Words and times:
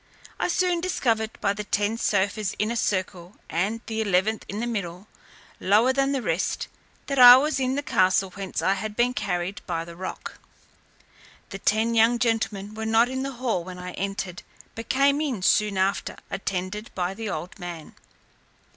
I 0.39 0.47
soon 0.47 0.81
discoved 0.81 1.39
by 1.41 1.53
the 1.53 1.63
ten 1.63 1.95
sofas 1.95 2.55
in 2.57 2.71
a 2.71 2.75
circle, 2.75 3.35
and 3.51 3.81
the 3.85 4.01
eleventh 4.01 4.45
in 4.49 4.59
the 4.59 4.65
middle, 4.65 5.07
lower 5.59 5.93
than 5.93 6.11
the 6.11 6.23
rest, 6.23 6.67
that 7.05 7.19
I 7.19 7.37
was 7.37 7.59
in 7.59 7.75
the 7.75 7.83
castle 7.83 8.31
whence 8.31 8.63
I 8.63 8.73
had 8.73 8.95
been 8.95 9.13
carried 9.13 9.61
by 9.67 9.85
the 9.85 9.95
roc. 9.95 10.39
The 11.51 11.59
ten 11.59 11.93
young 11.93 12.17
gentlemen 12.17 12.73
were 12.73 12.87
not 12.87 13.09
in 13.09 13.21
the 13.21 13.33
hall 13.33 13.63
when 13.63 13.77
I 13.77 13.91
entered; 13.91 14.41
but 14.73 14.89
came 14.89 15.21
in 15.21 15.43
soon 15.43 15.77
after, 15.77 16.17
attended 16.31 16.89
by 16.95 17.13
the 17.13 17.29
old 17.29 17.59
man. 17.59 17.93